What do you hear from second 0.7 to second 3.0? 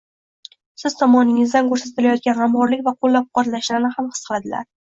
siz tomoningizdan ko‘rsatilayotgan g‘amxo‘rlik va